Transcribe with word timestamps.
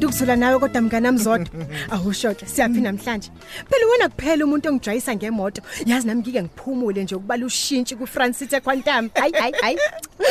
ukuzula 0.00 0.36
nawe 0.36 0.58
kodwa 0.58 0.80
mnganami 0.82 1.18
zodwa. 1.18 1.48
Awushoke 1.94 2.46
siyaphi 2.46 2.80
namhlanje? 2.80 3.30
Phela 3.70 3.86
wena 3.86 4.08
kuphela 4.08 4.44
umuntu 4.44 4.68
ongijwayisa 4.68 5.16
ngemoto. 5.16 5.62
Yazi 5.86 6.06
nami 6.06 6.20
ngike 6.20 6.42
ngiphumule 6.42 7.02
nje 7.04 7.14
ukubala 7.14 7.46
ushintshi 7.46 7.96
ku-france 7.96 8.38
city 8.38 8.56
equantum. 8.56 9.10
Hayi 9.14 9.32
hayi 9.32 9.54
hayi. 9.62 9.78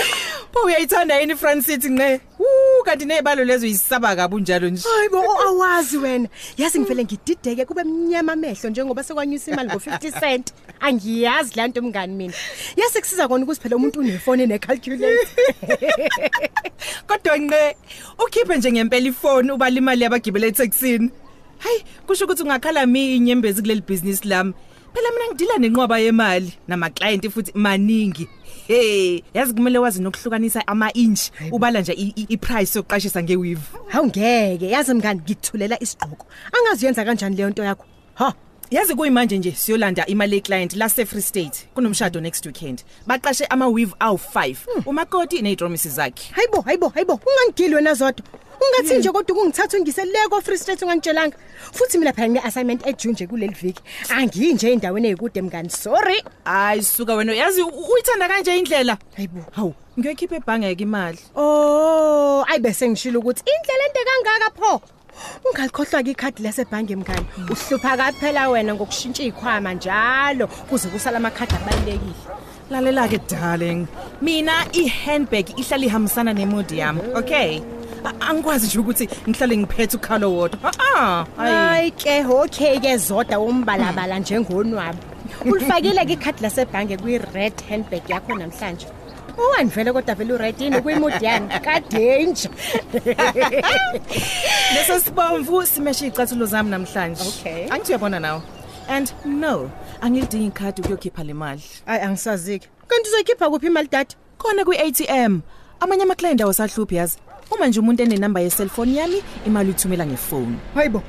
Pho 0.51 0.59
uyayithanda 0.65 1.19
yini 1.19 1.35
Francity 1.35 1.89
nqe? 1.89 2.19
Uh 2.39 2.45
kanti 2.91 3.05
nezibalo 3.05 3.43
lezo 3.43 3.65
uyisaba 3.65 4.15
kabi 4.15 4.35
unjalo 4.35 4.69
nje. 4.69 4.83
hayi 4.97 5.09
bo 5.09 5.19
o- 5.19 5.41
awazi 5.47 5.97
wena 5.97 6.27
yazi 6.57 6.79
ngivele 6.79 7.03
ngidideke 7.03 7.65
kube 7.65 7.83
mnyama 7.83 8.33
amehlo 8.33 8.69
njengoba 8.69 9.03
sekwanyusa 9.03 9.51
imali 9.51 9.69
ngo-50 9.69 10.19
cent 10.19 10.53
angiyazi 10.79 11.55
laa 11.55 11.67
nto 11.67 11.81
mngani 11.81 12.13
mina 12.15 12.33
yase 12.75 12.99
kusiza 13.01 13.27
kona 13.27 13.43
ukuthi 13.43 13.61
phela 13.61 13.75
umuntu 13.75 13.99
unefoni 13.99 14.43
enecalculator 14.43 15.27
Kodwa 17.07 17.37
nqe 17.37 17.75
ukhiphe 18.25 18.57
nje 18.57 18.71
ngempela 18.71 19.07
ifoni 19.07 19.51
ubala 19.51 19.77
imali 19.77 20.03
yabagibela 20.03 20.47
eTaxini. 20.47 21.09
Hayi 21.59 21.83
kusho 22.07 22.25
ukuthi 22.25 22.43
ungakhala 22.43 22.85
mi 22.85 23.15
inyembezi 23.15 23.61
kuleli 23.61 23.81
business 23.87 24.25
lami. 24.25 24.53
Phela 24.93 25.09
mina 25.11 25.27
ngidila 25.31 25.57
nenqwaba 25.57 25.99
yemali 25.99 26.53
nama 26.67 26.89
client 26.89 27.29
futhi 27.29 27.51
maningi. 27.55 28.27
Hey, 28.67 29.21
yazi 29.33 29.53
kumele 29.53 29.79
wazi 29.79 30.01
nokuhlukanisa 30.01 30.67
ama 30.67 30.93
inch 30.93 31.19
ubala 31.51 31.81
nje 31.81 31.93
i- 31.93 32.13
i 32.15 32.25
i- 32.29 32.37
price 32.37 32.75
yokuqashisa 32.79 33.23
ngeweave. 33.23 33.61
hawu 33.87 34.05
ngeke 34.07 34.69
yazi 34.69 34.93
mngani 34.93 35.21
ngikuthulela 35.21 35.83
isigqoko 35.83 36.25
angaziyenza 36.51 37.05
kanjani 37.05 37.35
leyo 37.35 37.49
nto 37.49 37.63
yakho 37.63 37.85
ha 38.13 38.33
Yazi 38.71 38.95
kuyimanje 38.95 39.37
nje 39.37 39.51
siyolanda 39.51 40.05
imali 40.05 40.35
yeclient 40.35 40.75
la 40.75 40.89
se 40.89 41.05
Free 41.05 41.21
State 41.21 41.67
kunomshado 41.73 42.21
next 42.21 42.45
weekend. 42.45 42.83
Baqashe 43.07 43.45
ama 43.45 43.67
weave 43.67 43.93
awu 43.99 44.17
5. 44.17 44.55
Umakoti 44.85 45.41
nezitromisi 45.41 45.89
zakhe. 45.89 46.31
hayibo 46.33 46.61
hayibo 46.61 46.87
hayibo 46.89 47.13
ungangigili 47.25 47.75
wena 47.75 47.93
zodwa 47.93 48.25
ungathi 48.61 48.97
nje 48.97 49.11
kodwa 49.11 49.35
kungithatha 49.35 49.77
ungise 49.77 50.05
le 50.05 50.27
ko-free 50.29 50.57
state 50.57 50.81
ungangitshelanga. 50.81 51.35
Futhi 51.71 51.97
mina 51.97 52.13
phela 52.13 52.27
ngine-assignment 52.29 52.85
ejune 52.87 53.13
nje 53.13 53.27
kuleli 53.27 53.53
viki. 53.61 53.81
Angiyinje 54.09 54.67
ey'ndaweni 54.69 55.07
ey'kude 55.07 55.41
mngani. 55.41 55.69
Sorry. 55.69 56.23
Hayi 56.45 56.83
suka 56.83 57.15
wena. 57.15 57.33
Yazi 57.33 57.61
u- 57.61 57.85
uyithanda 57.93 58.27
kanje 58.27 58.57
indlela. 58.57 58.97
hayibo 59.17 59.41
Hawu, 59.51 59.73
ngiyokhipha 59.99 60.35
ebhange 60.35 60.75
ke 60.75 60.83
imali. 60.83 61.19
oh 61.35 62.45
ayi 62.47 62.59
bese 62.59 62.89
ngishilo 62.89 63.19
ukuthi 63.19 63.43
indlela 63.43 63.83
ente 63.87 63.99
kangaka 64.07 64.49
pho? 64.59 64.81
Ungalikhohlwa-ke 65.45 66.11
ikhadi 66.11 66.43
lasebhange 66.43 66.95
mngani? 66.95 67.25
Uhlupha 67.49 67.97
kaphela 67.97 68.49
wena 68.49 68.73
ngokushintsha 68.75 69.23
iy'khwama 69.23 69.73
njalo 69.73 70.47
kuze 70.47 70.87
kusala 70.89 71.17
amakhadi 71.17 71.55
abalulekile. 71.55 72.15
Lalela 72.71 73.07
ke 73.07 73.19
darling. 73.29 73.85
Mina 74.21 74.65
ihandbag 74.73 75.59
ihlala 75.59 75.85
ihambisana 75.85 76.33
nemood 76.33 76.71
yami, 76.71 77.01
okay? 77.15 77.61
A- 78.05 78.19
Angikwazi 78.29 78.67
nje 78.67 78.79
ukuthi 78.79 79.09
ngihlale 79.29 79.57
ngiphethe 79.57 79.97
ukhalo 79.97 80.31
wodwa. 80.33 80.71
Ah, 80.97 81.25
hayi. 81.37 81.53
hayi 81.55 81.91
ke 81.91 82.25
okay 82.25 82.79
ke 82.79 82.97
zoda 82.97 83.39
wombalabala 83.39 84.19
njengonwabo 84.19 84.97
ulifakile-ke 85.45 86.13
ikhadi 86.13 86.41
lasebhange 86.43 86.97
kwi-red 86.97 87.53
handbag 87.69 88.09
yakho 88.09 88.35
namhlanje 88.37 88.87
owani 89.37 89.69
vele 89.69 89.91
kodwa 89.93 90.15
vele 90.15 90.33
ured 90.33 90.61
yini 90.61 90.81
kwimudi 90.81 91.25
yami 91.25 91.49
kadenja 91.59 92.49
Leso 94.75 94.99
sibomvu 94.99 95.65
simeshe 95.65 96.07
icathulo 96.07 96.45
zami 96.45 96.69
namhlanje. 96.69 97.23
Okay. 97.27 97.67
Angithi 97.69 97.91
uyabona 97.91 98.19
nawe. 98.19 98.41
And 98.89 99.13
no, 99.25 99.71
angilidingi 100.01 100.47
ikhadi 100.47 100.81
ukuyokhipha 100.81 101.23
le 101.23 101.33
mali. 101.33 101.61
ayi 101.87 102.01
angisazike 102.01 102.67
kanti 102.87 103.09
uzoyikhipha 103.09 103.49
kuphi 103.49 103.67
imali 103.67 103.87
dade 103.87 104.15
Khona 104.37 104.65
kwi-ATM. 104.65 105.41
Amanye 105.79 106.03
ama-client 106.03 106.41
awasahluphi 106.41 106.95
yazi. 106.95 107.17
Uma 107.51 107.67
nje 107.67 107.79
umuntu 107.79 108.03
enenamba 108.03 108.39
ye-cellphone 108.39 108.95
yami, 108.95 109.23
imali 109.45 109.69
uthumela 109.69 110.05
ngefoni. 110.05 110.57
hayibo 110.75 111.03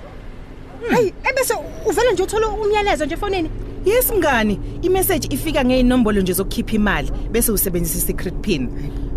hayi 0.91 1.15
ebese 1.31 1.55
uvele 1.87 2.13
nje 2.13 2.23
uthole 2.23 2.47
umyalezo 2.47 3.07
nje 3.07 3.15
efonini 3.15 3.51
Yes 3.85 4.13
mngani, 4.13 4.61
imessage 4.83 5.29
ifika 5.31 5.65
ngezinombolo 5.65 6.21
nje 6.21 6.33
zokukhipha 6.33 6.73
imali 6.73 7.11
bese 7.31 7.53
usebenzisa 7.53 7.99
i-secret 7.99 8.35
pin. 8.35 8.69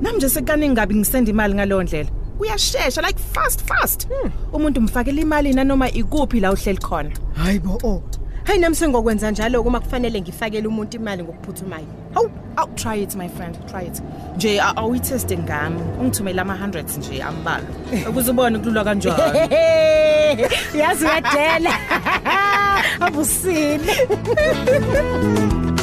Nami 0.02 0.18
nje 0.18 0.30
sekani 0.30 0.70
ngabi 0.70 0.96
ngisenda 0.96 1.32
imali 1.32 1.54
ngalo 1.54 1.84
ndlela. 1.84 2.10
Kuyashesha 2.38 3.02
like 3.02 3.20
fast 3.34 3.62
fast. 3.66 4.08
Umuntu 4.54 4.80
umfakela 4.80 5.22
imali 5.22 5.54
nanoma 5.54 5.92
ikuphi 5.92 6.40
la 6.40 6.52
uhleli 6.52 6.78
khona. 6.78 7.12
hayibo 7.36 7.80
o 7.84 8.02
hayi 8.46 8.60
nami 8.60 8.76
sengokwenza 8.76 9.32
njalo 9.32 9.62
uma 9.62 9.80
kufanele 9.80 10.22
ngifakele 10.22 10.68
umuntu 10.68 10.98
imali 10.98 11.24
ngokuphuthumayo 11.24 11.86
hawu 12.14 12.30
Aw 12.58 12.68
try 12.76 12.96
it 13.04 13.16
my 13.16 13.28
friend, 13.28 13.58
try 13.68 13.84
it. 13.84 14.02
Nje 14.36 14.62
awuyiteste 14.62 15.38
ngami. 15.38 15.80
Ungithumela 16.00 16.42
ama 16.42 16.56
hundreds 16.58 16.98
nje 16.98 17.24
ambalwa. 17.24 17.68
Ukuze 18.10 18.32
ubone 18.32 18.60
kulula 18.60 18.84
kanjani. 18.84 19.40
yazi 20.80 21.06
uyadela 21.06 21.74
abusile 23.02 24.08